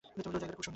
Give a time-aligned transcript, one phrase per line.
[0.23, 0.69] জায়গাটা খুব সুন্দর।